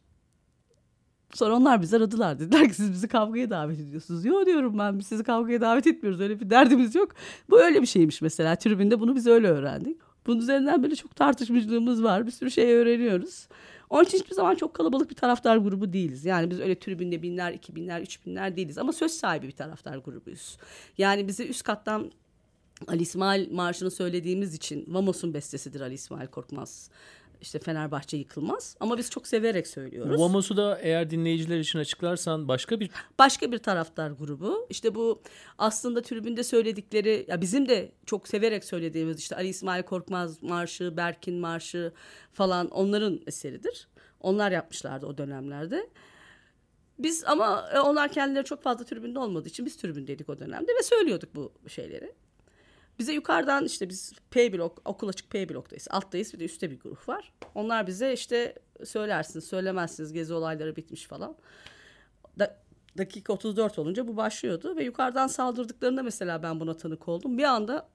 [1.33, 2.39] Sonra onlar bizi aradılar.
[2.39, 4.25] Dediler ki siz bizi kavgaya davet ediyorsunuz.
[4.25, 6.21] Yok diyorum ben biz sizi kavgaya davet etmiyoruz.
[6.21, 7.11] Öyle bir derdimiz yok.
[7.49, 8.55] Bu öyle bir şeymiş mesela.
[8.55, 9.97] Tribünde bunu biz öyle öğrendik.
[10.27, 12.25] Bunun üzerinden böyle çok tartışmışlığımız var.
[12.25, 13.47] Bir sürü şey öğreniyoruz.
[13.89, 16.25] Onun için hiçbir zaman çok kalabalık bir taraftar grubu değiliz.
[16.25, 18.77] Yani biz öyle tribünde binler, iki binler, üç binler değiliz.
[18.77, 20.57] Ama söz sahibi bir taraftar grubuyuz.
[20.97, 22.11] Yani bizi üst kattan
[22.87, 26.89] Ali İsmail Marşı'nı söylediğimiz için Vamos'un bestesidir Ali İsmail Korkmaz.
[27.41, 28.77] İşte Fenerbahçe yıkılmaz.
[28.79, 30.21] Ama biz çok severek söylüyoruz.
[30.21, 34.67] Vamos'u da eğer dinleyiciler için açıklarsan başka bir Başka bir taraftar grubu.
[34.69, 35.21] İşte bu
[35.57, 41.35] aslında tribünde söyledikleri, ya bizim de çok severek söylediğimiz işte Ali İsmail Korkmaz Marşı, Berkin
[41.35, 41.93] Marşı
[42.33, 43.87] falan onların eseridir.
[44.19, 45.89] Onlar yapmışlardı o dönemlerde.
[46.99, 50.83] Biz ama e, onlar kendileri çok fazla tribünde olmadığı için biz tribündeydik o dönemde ve
[50.83, 52.13] söylüyorduk bu şeyleri.
[52.99, 55.87] Bize yukarıdan işte biz P blok, okul açık P bloktayız.
[55.89, 57.33] Alttayız bir de üstte bir grup var.
[57.55, 61.35] Onlar bize işte söylersiniz, söylemezsiniz gezi olayları bitmiş falan.
[62.39, 62.57] Da,
[62.97, 67.37] dakika 34 olunca bu başlıyordu ve yukarıdan saldırdıklarında mesela ben buna tanık oldum.
[67.37, 67.89] Bir anda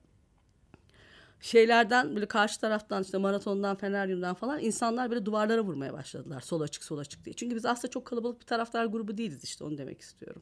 [1.41, 6.41] şeylerden böyle karşı taraftan işte maratondan Feneryum'dan falan insanlar böyle duvarlara vurmaya başladılar.
[6.41, 7.33] Sol açık sol açık diye.
[7.33, 10.41] Çünkü biz aslında çok kalabalık bir taraftar grubu değiliz işte onu demek istiyorum.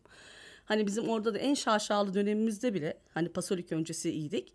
[0.67, 4.53] Hani bizim orada da en şaşalı dönemimizde bile hani Pasolik öncesi iyiydik.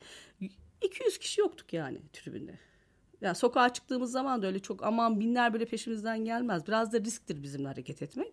[0.83, 2.59] 200 kişi yoktuk yani tribünde.
[3.21, 6.67] Yani sokağa çıktığımız zaman da öyle çok aman binler böyle peşimizden gelmez.
[6.67, 8.33] Biraz da risktir bizimle hareket etmek.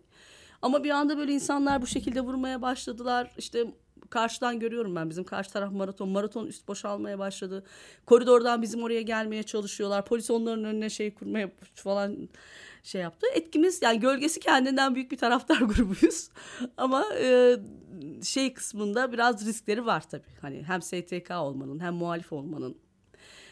[0.62, 3.32] Ama bir anda böyle insanlar bu şekilde vurmaya başladılar.
[3.38, 3.66] İşte
[4.10, 6.08] karşıdan görüyorum ben bizim karşı taraf maraton.
[6.08, 7.64] Maraton üst boşalmaya başladı.
[8.06, 10.04] Koridordan bizim oraya gelmeye çalışıyorlar.
[10.04, 12.28] Polis onların önüne şey kurmaya falan
[12.82, 13.26] şey yaptı.
[13.34, 16.28] Etkimiz yani gölgesi kendinden büyük bir taraftar grubuyuz.
[16.76, 17.56] Ama e,
[18.22, 20.34] şey kısmında biraz riskleri var tabii.
[20.40, 22.76] Hani hem STK olmanın hem muhalif olmanın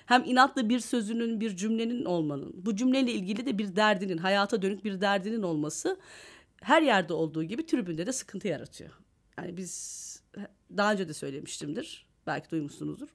[0.09, 4.85] hem inatlı bir sözünün, bir cümlenin olmanın, bu cümleyle ilgili de bir derdinin, hayata dönük
[4.85, 5.99] bir derdinin olması
[6.63, 8.91] her yerde olduğu gibi tribünde de sıkıntı yaratıyor.
[9.39, 10.08] Yani biz
[10.77, 13.09] daha önce de söylemiştimdir, belki duymuşsunuzdur.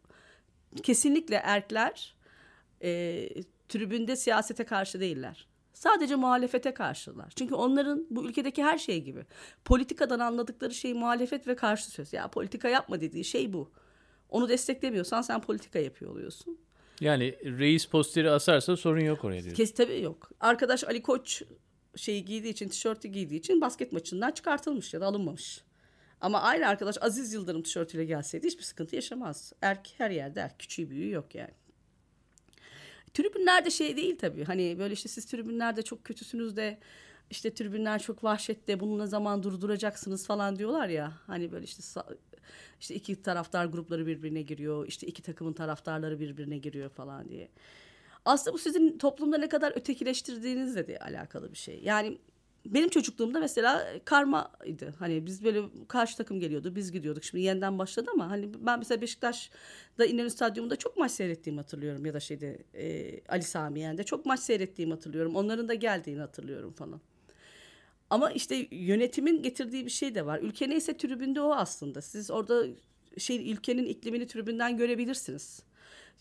[0.84, 2.15] Kesinlikle erkler
[2.84, 3.30] e,
[3.69, 5.47] tribünde siyasete karşı değiller.
[5.73, 7.34] Sadece muhalefete karşılar.
[7.36, 9.26] Çünkü onların bu ülkedeki her şey gibi.
[9.65, 12.13] Politikadan anladıkları şey muhalefet ve karşı söz.
[12.13, 13.71] Ya politika yapma dediği şey bu.
[14.30, 16.58] Onu desteklemiyorsan sen politika yapıyor oluyorsun.
[16.99, 19.56] yani reis posteri asarsa sorun yok oraya diyorsun.
[19.56, 20.32] Kes tabii yok.
[20.39, 21.43] Arkadaş Ali Koç
[21.95, 25.63] şeyi giydiği için, tişörtü giydiği için basket maçından çıkartılmış ya da alınmamış.
[26.23, 29.53] Ama aynı arkadaş Aziz Yıldırım tişörtüyle gelseydi hiçbir sıkıntı yaşamaz.
[29.62, 30.59] Erk her yerde erk.
[30.59, 31.53] Küçüğü büyüğü yok yani.
[33.13, 34.43] tribünlerde şey değil tabii.
[34.43, 36.79] Hani böyle işte siz tribünlerde çok kötüsünüz de
[37.29, 41.13] işte tribünler çok vahşette bunu ne zaman durduracaksınız falan diyorlar ya.
[41.27, 42.01] Hani böyle işte
[42.79, 44.88] işte iki taraftar grupları birbirine giriyor.
[44.88, 47.49] işte iki takımın taraftarları birbirine giriyor falan diye.
[48.25, 51.79] Aslında bu sizin toplumda ne kadar ötekileştirdiğinizle de alakalı bir şey.
[51.83, 52.17] Yani
[52.65, 54.93] benim çocukluğumda mesela karmaydı.
[54.99, 56.76] Hani biz böyle karşı takım geliyordu.
[56.76, 57.23] Biz gidiyorduk.
[57.23, 62.06] Şimdi yeniden başladı ama hani ben mesela Beşiktaş'da İnönü Stadyumunda çok maç seyrettiğimi hatırlıyorum.
[62.06, 65.36] Ya da şeyde e, Ali Sami Yen'de çok maç seyrettiğimi hatırlıyorum.
[65.36, 67.02] Onların da geldiğini hatırlıyorum falan.
[68.10, 70.39] Ama işte yönetimin getirdiği bir şey de var.
[70.39, 72.02] Ülke neyse tribünde o aslında.
[72.02, 72.65] Siz orada
[73.17, 75.63] şey ülkenin iklimini tribünden görebilirsiniz.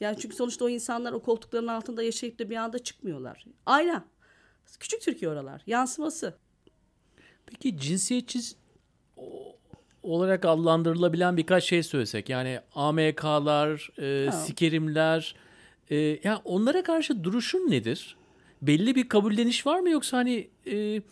[0.01, 3.47] Yani çünkü sonuçta o insanlar o koltukların altında yaşayıp da bir anda çıkmıyorlar.
[3.67, 4.05] Aynen.
[4.81, 5.63] Küçük Türkiye oralar.
[5.67, 6.35] Yansıması.
[7.47, 8.41] Peki cinsiyetçi
[10.03, 12.29] olarak adlandırılabilen birkaç şey söylesek.
[12.29, 15.35] Yani AMK'lar, e, sikerimler.
[15.91, 18.17] E, yani onlara karşı duruşun nedir?
[18.63, 21.03] Belli bir kabulleniş var mı yoksa hani e,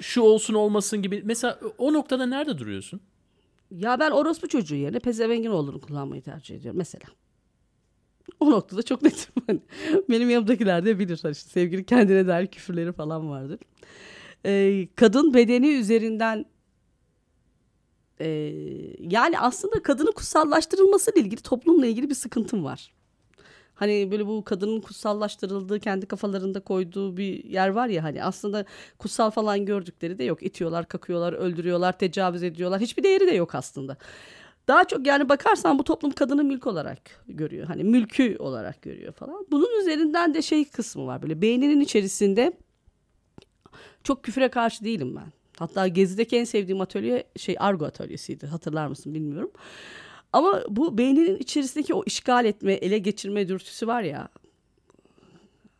[0.00, 1.22] şu olsun olmasın gibi.
[1.24, 3.00] Mesela o noktada nerede duruyorsun?
[3.70, 7.04] Ya ben orospu çocuğu yerine pezevengin oğlunu kullanmayı tercih ediyorum mesela.
[8.40, 9.32] O noktada çok netim.
[9.46, 9.60] Hani
[10.08, 11.18] benim yanımdakiler de bilir.
[11.22, 13.58] Hani işte sevgili kendine dair küfürleri falan vardır.
[14.46, 16.46] Ee, kadın bedeni üzerinden
[18.20, 18.28] e,
[19.00, 22.92] yani aslında kadının kutsallaştırılması ile ilgili toplumla ilgili bir sıkıntım var.
[23.74, 28.64] Hani böyle bu kadının kutsallaştırıldığı kendi kafalarında koyduğu bir yer var ya hani aslında
[28.98, 30.42] kutsal falan gördükleri de yok.
[30.42, 32.80] İtiyorlar, kakıyorlar, öldürüyorlar, tecavüz ediyorlar.
[32.80, 33.96] Hiçbir değeri de yok aslında.
[34.68, 37.66] Daha çok yani bakarsan bu toplum kadını mülk olarak görüyor.
[37.66, 39.46] Hani mülkü olarak görüyor falan.
[39.50, 42.52] Bunun üzerinden de şey kısmı var böyle beyninin içerisinde
[44.04, 45.32] çok küfüre karşı değilim ben.
[45.58, 48.46] Hatta Gezi'deki en sevdiğim atölye şey Argo atölyesiydi.
[48.46, 49.50] Hatırlar mısın bilmiyorum.
[50.32, 54.28] Ama bu beyninin içerisindeki o işgal etme, ele geçirme dürtüsü var ya.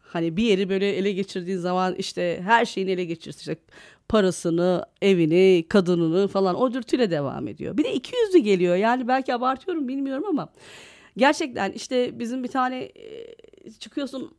[0.09, 3.39] Hani bir yeri böyle ele geçirdiğin zaman işte her şeyini ele geçirsin.
[3.39, 3.57] İşte
[4.09, 7.77] parasını, evini, kadınını falan o dürtüyle devam ediyor.
[7.77, 8.77] Bir de iki yüzlü geliyor.
[8.77, 10.49] Yani belki abartıyorum bilmiyorum ama
[11.17, 12.93] gerçekten işte bizim bir tane
[13.79, 14.35] çıkıyorsun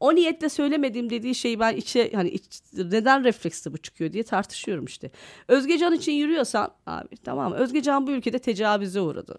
[0.00, 4.84] o niyetle söylemediğim dediği şeyi ben içe hani iç, neden refleksle bu çıkıyor diye tartışıyorum
[4.84, 5.10] işte.
[5.48, 9.38] Özgecan için yürüyorsan abi tamam Özgecan bu ülkede tecavüze uğradı.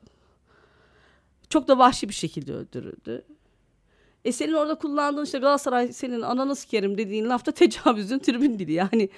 [1.49, 3.25] Çok da vahşi bir şekilde öldürüldü.
[4.25, 8.73] E senin orada kullandığın işte Galatasaray senin ananı sikerim dediğin lafta tecavüzün tribün dili.
[8.73, 9.10] Yani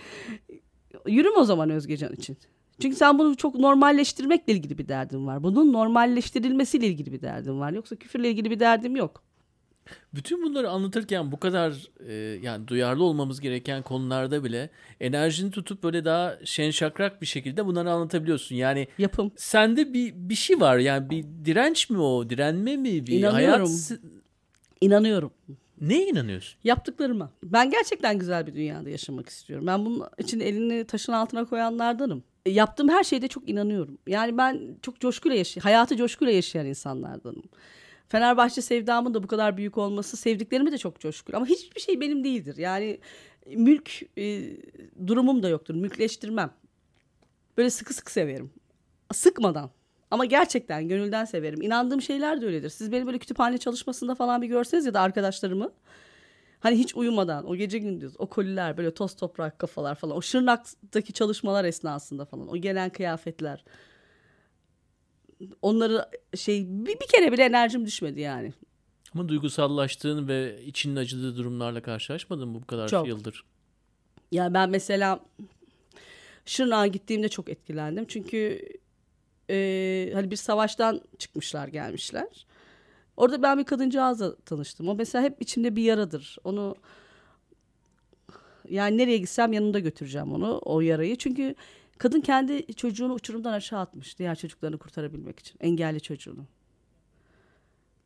[1.08, 2.38] yürüm o zaman Özgecan için.
[2.82, 5.44] Çünkü sen bunu çok normalleştirmekle ilgili bir derdin var.
[5.44, 7.72] Bunun normalleştirilmesiyle ilgili bir derdin var.
[7.72, 9.24] Yoksa küfürle ilgili bir derdim yok.
[10.14, 16.06] Bütün bunları anlatırken bu kadar e, yani duyarlı olmamız gereken konularda bile enerjini tutup böyle
[16.06, 18.56] daha şen şakrak bir şekilde bunları anlatabiliyorsun.
[18.56, 19.32] Yani yapım.
[19.36, 20.78] Sende bir bir şey var.
[20.78, 22.30] Yani bir direnç mi o?
[22.30, 23.08] Direnme mi?
[23.08, 23.66] Bir İnanıyorum.
[23.66, 23.92] hayat
[24.84, 25.32] İnanıyorum.
[25.82, 26.60] Neye inanıyorsun?
[26.64, 27.32] Yaptıklarıma.
[27.44, 29.68] Ben gerçekten güzel bir dünyada yaşamak istiyorum.
[29.68, 32.24] Ben bunun için elini taşın altına koyanlardanım.
[32.46, 33.98] E, yaptığım her şeyde çok inanıyorum.
[34.08, 37.44] Yani ben çok coşkuyla yaşayan, hayatı coşkuyla yaşayan insanlardanım.
[38.10, 41.36] Fenerbahçe sevdamın da bu kadar büyük olması sevdiklerimi de çok coşkulu.
[41.36, 42.58] Ama hiçbir şey benim değildir.
[42.58, 43.00] Yani
[43.56, 44.58] mülk e,
[45.08, 45.76] durumum da yoktur.
[45.76, 46.52] Mülkleştirmem.
[47.58, 48.52] Böyle sıkı sıkı severim.
[49.14, 49.72] Sıkmadan.
[50.14, 51.62] Ama gerçekten gönülden severim.
[51.62, 52.70] İnandığım şeyler de öyledir.
[52.70, 55.72] Siz beni böyle kütüphane çalışmasında falan bir görseniz ya da arkadaşlarımı.
[56.60, 61.14] Hani hiç uyumadan o gece gündüz o koliler böyle toz toprak kafalar falan o Şırnak'taki
[61.14, 63.64] çalışmalar esnasında falan o gelen kıyafetler
[65.62, 68.54] onları şey bir, bir kere bile enerjim düşmedi yani.
[69.14, 73.08] Ama duygusallaştığın ve içinin acıdığı durumlarla karşılaşmadın mı bu kadar Çok.
[73.08, 73.46] yıldır?
[74.32, 75.20] Ya ben mesela
[76.46, 78.06] Şırnak'a gittiğimde çok etkilendim.
[78.08, 78.62] Çünkü
[79.50, 82.46] e, hani bir savaştan çıkmışlar gelmişler.
[83.18, 84.88] Orada ben bir kadıncağızla tanıştım.
[84.88, 86.38] O mesela hep içimde bir yaradır.
[86.44, 86.76] Onu
[88.70, 91.18] yani nereye gitsem yanımda götüreceğim onu o yarayı.
[91.18, 91.56] Çünkü
[91.98, 95.58] kadın kendi çocuğunu uçurumdan aşağı atmış diğer çocuklarını kurtarabilmek için.
[95.60, 96.46] Engelli çocuğunu.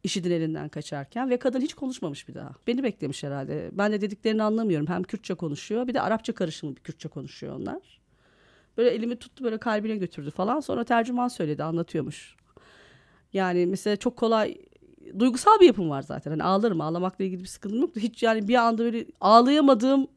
[0.04, 2.52] İşidin elinden kaçarken ve kadın hiç konuşmamış bir daha.
[2.68, 3.70] Beni beklemiş herhalde.
[3.74, 4.88] Ben de dediklerini anlamıyorum.
[4.88, 8.00] Hem Kürtçe konuşuyor bir de Arapça karışımı bir Kürtçe konuşuyor onlar.
[8.78, 10.60] Böyle elimi tuttu böyle kalbine götürdü falan.
[10.60, 12.36] Sonra tercüman söyledi anlatıyormuş.
[13.34, 14.58] Yani mesela çok kolay
[15.20, 16.32] duygusal bir yapım var zaten.
[16.32, 20.08] Hani ağlarım ağlamakla ilgili bir sıkıntım yok hiç yani bir anda böyle ağlayamadığım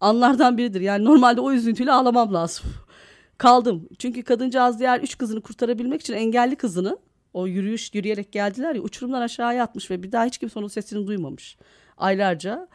[0.00, 0.80] anlardan biridir.
[0.80, 2.66] Yani normalde o üzüntüyle ağlamam lazım.
[3.38, 3.88] Kaldım.
[3.98, 6.98] Çünkü kadıncağız diğer üç kızını kurtarabilmek için engelli kızını
[7.34, 11.06] o yürüyüş yürüyerek geldiler ya uçurumdan aşağıya atmış ve bir daha hiç kimse onun sesini
[11.06, 11.56] duymamış.
[11.96, 12.68] Aylarca.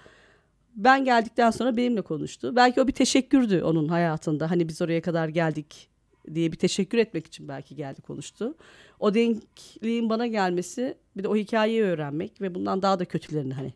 [0.75, 2.55] Ben geldikten sonra benimle konuştu.
[2.55, 4.51] Belki o bir teşekkürdü onun hayatında.
[4.51, 5.89] Hani biz oraya kadar geldik
[6.33, 8.55] diye bir teşekkür etmek için belki geldi konuştu.
[8.99, 13.73] O denkliğin bana gelmesi bir de o hikayeyi öğrenmek ve bundan daha da kötülerini hani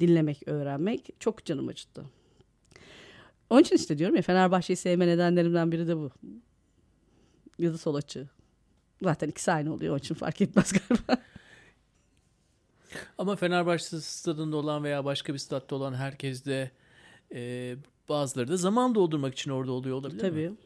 [0.00, 2.04] dinlemek, öğrenmek çok canım acıttı.
[3.50, 6.10] Onun için işte diyorum ya Fenerbahçe'yi sevme nedenlerimden biri de bu.
[7.58, 8.28] Ya da sol açığı.
[9.02, 11.22] Zaten ikisi aynı oluyor onun için fark etmez galiba.
[13.18, 16.70] Ama Fenerbahçe stadında olan veya başka bir statta olan herkes de
[17.34, 17.76] e,
[18.08, 20.48] bazıları da zaman doldurmak için orada oluyor olabilir Tabii.
[20.48, 20.56] mi?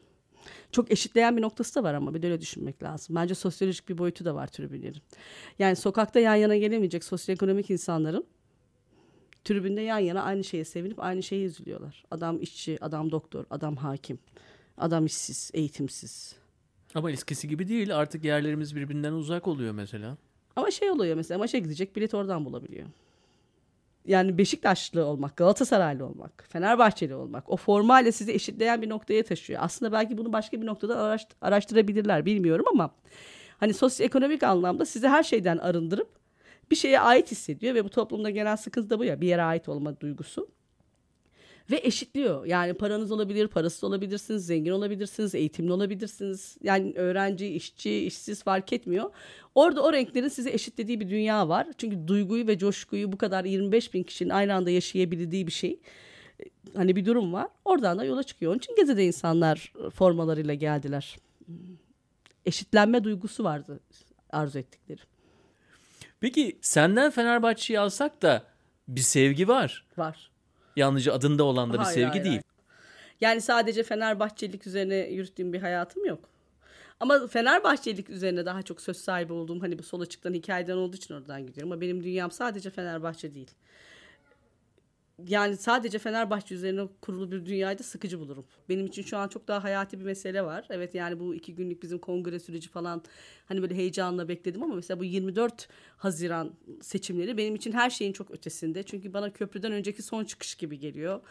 [0.71, 3.15] Çok eşitleyen bir noktası da var ama bir de öyle düşünmek lazım.
[3.15, 5.01] Bence sosyolojik bir boyutu da var tribünlerin.
[5.59, 8.25] Yani sokakta yan yana gelemeyecek sosyoekonomik insanların
[9.43, 12.03] tribünde yan yana aynı şeye sevinip aynı şeye üzülüyorlar.
[12.11, 14.19] Adam işçi, adam doktor, adam hakim,
[14.77, 16.35] adam işsiz, eğitimsiz.
[16.95, 17.97] Ama eskisi gibi değil.
[17.97, 20.17] Artık yerlerimiz birbirinden uzak oluyor mesela.
[20.55, 22.87] Ama şey oluyor mesela maça gidecek bilet oradan bulabiliyor.
[24.05, 29.59] Yani Beşiktaşlı olmak, Galatasaraylı olmak, Fenerbahçeli olmak o formayla sizi eşitleyen bir noktaya taşıyor.
[29.63, 32.95] Aslında belki bunu başka bir noktada araşt- araştırabilirler bilmiyorum ama
[33.57, 36.09] hani sosyoekonomik anlamda sizi her şeyden arındırıp
[36.71, 39.69] bir şeye ait hissediyor ve bu toplumda genel sıkıntı da bu ya bir yere ait
[39.69, 40.47] olma duygusu.
[41.71, 42.45] Ve eşitliyor.
[42.45, 46.57] Yani paranız olabilir, parasız olabilirsiniz, zengin olabilirsiniz, eğitimli olabilirsiniz.
[46.63, 49.09] Yani öğrenci, işçi, işsiz fark etmiyor.
[49.55, 51.67] Orada o renklerin sizi eşitlediği bir dünya var.
[51.77, 55.79] Çünkü duyguyu ve coşkuyu bu kadar 25 bin kişinin aynı anda yaşayabildiği bir şey.
[56.75, 57.47] Hani bir durum var.
[57.65, 58.51] Oradan da yola çıkıyor.
[58.51, 61.17] Onun için Gezi'de insanlar formalarıyla geldiler.
[62.45, 63.79] Eşitlenme duygusu vardı
[64.29, 65.01] arzu ettikleri.
[66.19, 68.43] Peki senden Fenerbahçe'yi alsak da
[68.87, 69.85] bir sevgi var.
[69.97, 70.31] Var.
[70.75, 72.33] Yalnızca adında olan da bir Hayır, sevgi hayır, değil.
[72.33, 72.43] hayır.
[73.21, 76.29] Yani sadece Fenerbahçelik üzerine yürüttüğüm bir hayatım yok.
[76.99, 81.13] Ama Fenerbahçelik üzerine daha çok söz sahibi olduğum hani bu sol açıktan hikayeden olduğu için
[81.13, 81.71] oradan gidiyorum.
[81.71, 83.51] Ama benim dünyam sadece Fenerbahçe değil.
[85.27, 88.45] Yani sadece Fenerbahçe üzerine kurulu bir dünyayı da sıkıcı bulurum.
[88.69, 90.65] Benim için şu an çok daha hayati bir mesele var.
[90.69, 93.03] Evet yani bu iki günlük bizim kongre süreci falan
[93.45, 98.31] hani böyle heyecanla bekledim ama mesela bu 24 Haziran seçimleri benim için her şeyin çok
[98.31, 98.83] ötesinde.
[98.83, 101.21] Çünkü bana köprüden önceki son çıkış gibi geliyor.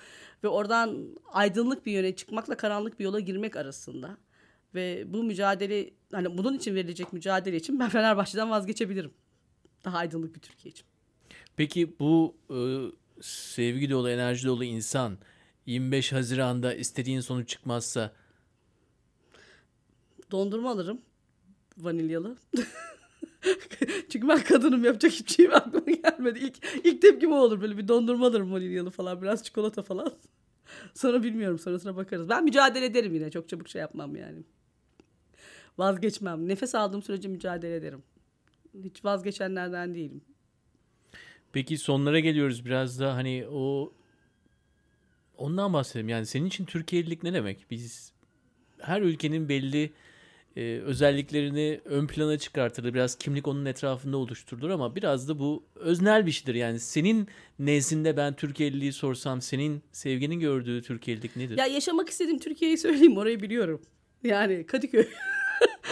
[0.44, 4.16] Ve oradan aydınlık bir yöne çıkmakla karanlık bir yola girmek arasında.
[4.74, 9.10] Ve bu mücadele hani bunun için verilecek mücadele için ben Fenerbahçe'den vazgeçebilirim.
[9.84, 10.86] Daha aydınlık bir Türkiye için.
[11.56, 12.56] Peki bu e,
[13.20, 15.18] sevgi dolu, enerji dolu insan
[15.66, 18.12] 25 Haziran'da istediğin sonuç çıkmazsa
[20.30, 21.00] Dondurma alırım.
[21.78, 22.36] Vanilyalı.
[24.08, 26.38] Çünkü ben kadınım yapacak hiçbir şeyim aklıma gelmedi.
[26.38, 27.60] İlk, ilk tepkim o olur.
[27.60, 29.22] Böyle bir dondurma alırım vanilyalı falan.
[29.22, 30.12] Biraz çikolata falan.
[30.94, 31.58] Sonra bilmiyorum.
[31.58, 32.28] Sonrasına bakarız.
[32.28, 33.30] Ben mücadele ederim yine.
[33.30, 34.42] Çok çabuk şey yapmam yani.
[35.78, 36.48] Vazgeçmem.
[36.48, 38.02] Nefes aldığım sürece mücadele ederim.
[38.84, 40.20] Hiç vazgeçenlerden değilim.
[41.54, 43.92] Peki sonlara geliyoruz biraz da hani o
[45.36, 46.08] ondan bahsedelim.
[46.08, 47.66] Yani senin için Türkiye'lilik ne demek?
[47.70, 48.12] Biz
[48.80, 49.92] her ülkenin belli
[50.56, 52.94] e, özelliklerini ön plana çıkartır.
[52.94, 56.54] Biraz kimlik onun etrafında oluşturulur ama biraz da bu öznel bir şeydir.
[56.54, 61.58] Yani senin nezdinde ben Türkiye'liliği sorsam senin sevginin gördüğü Türkiye'lilik nedir?
[61.58, 63.16] Ya yaşamak istediğim Türkiye'yi söyleyeyim.
[63.16, 63.82] Orayı biliyorum.
[64.24, 65.06] Yani Kadıköy.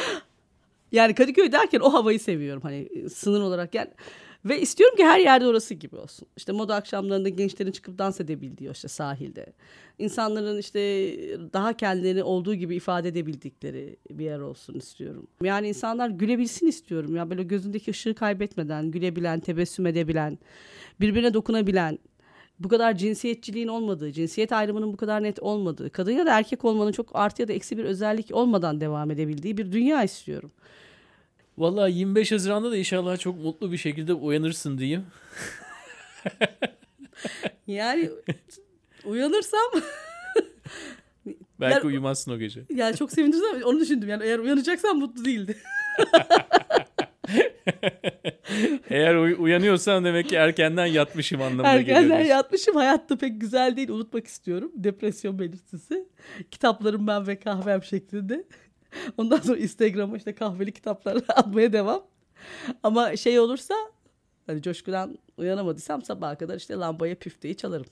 [0.92, 2.62] yani Kadıköy derken o havayı seviyorum.
[2.62, 3.90] Hani sınır olarak yani.
[4.44, 6.28] Ve istiyorum ki her yerde orası gibi olsun.
[6.36, 9.46] İşte moda akşamlarında gençlerin çıkıp dans edebildiği işte sahilde.
[9.98, 10.80] İnsanların işte
[11.52, 15.26] daha kendilerini olduğu gibi ifade edebildikleri bir yer olsun istiyorum.
[15.42, 17.16] Yani insanlar gülebilsin istiyorum.
[17.16, 20.38] Ya böyle gözündeki ışığı kaybetmeden gülebilen, tebessüm edebilen,
[21.00, 21.98] birbirine dokunabilen,
[22.58, 26.92] bu kadar cinsiyetçiliğin olmadığı, cinsiyet ayrımının bu kadar net olmadığı, kadın ya da erkek olmanın
[26.92, 30.52] çok artı ya da eksi bir özellik olmadan devam edebildiği bir dünya istiyorum.
[31.58, 35.06] Vallahi 25 Haziran'da da inşallah çok mutlu bir şekilde uyanırsın diyeyim.
[37.66, 38.10] Yani
[39.04, 39.60] uyanırsam
[41.60, 42.60] Belki Yani- uyumazsın o gece.
[42.74, 44.08] yani çok sevindirsem onu düşündüm.
[44.08, 45.56] Yani eğer uyanacaksam mutlu değildi.
[48.90, 52.18] Eğer uy- uyanıyorsan demek ki erkenden yatmışım anlamına Erkenden geliyor.
[52.20, 52.76] yatmışım.
[52.76, 53.88] Hayatta pek güzel değil.
[53.88, 54.72] Unutmak istiyorum.
[54.74, 56.08] Depresyon belirtisi.
[56.50, 58.44] Kitaplarım ben ve kahvem şeklinde.
[59.16, 62.02] Ondan sonra Instagram'a işte kahveli kitaplar atmaya devam.
[62.82, 63.74] Ama şey olursa
[64.46, 67.86] hani coşkudan uyanamadıysam sabaha kadar işte lambaya püfteyi çalarım.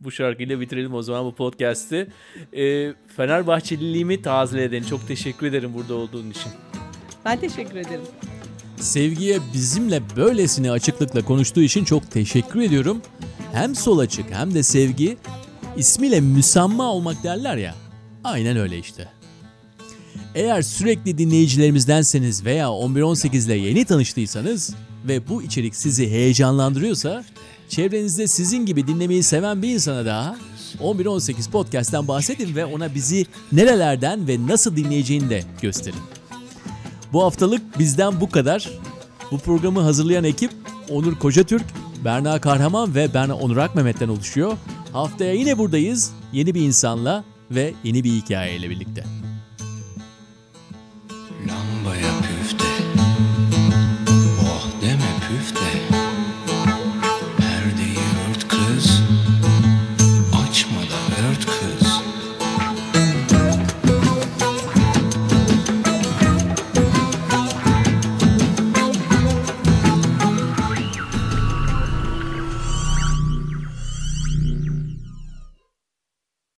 [0.00, 2.08] Bu şarkıyla bitirelim o zaman bu podcast'i.
[2.56, 6.52] Ee, Fenerbahçeliliğimi tazeleden çok teşekkür ederim burada olduğun için.
[7.24, 8.04] Ben teşekkür ederim.
[8.76, 13.02] Sevgiye bizimle böylesine açıklıkla konuştuğu için çok teşekkür ediyorum.
[13.52, 15.16] Hem sol açık hem de sevgi
[15.76, 17.74] ismiyle müsamma olmak derler ya.
[18.24, 19.15] Aynen öyle işte.
[20.34, 24.74] Eğer sürekli dinleyicilerimizdenseniz veya 11-18 ile yeni tanıştıysanız
[25.08, 27.24] ve bu içerik sizi heyecanlandırıyorsa
[27.68, 30.36] çevrenizde sizin gibi dinlemeyi seven bir insana daha
[30.80, 36.00] 11-18 podcast'ten bahsedin ve ona bizi nerelerden ve nasıl dinleyeceğini de gösterin.
[37.12, 38.70] Bu haftalık bizden bu kadar.
[39.30, 40.50] Bu programı hazırlayan ekip
[40.90, 41.64] Onur Kocatürk,
[42.04, 44.56] Berna Kahraman ve ben Onur Akmehmet'ten oluşuyor.
[44.92, 46.12] Haftaya yine buradayız.
[46.32, 49.04] Yeni bir insanla ve yeni bir hikayeyle birlikte.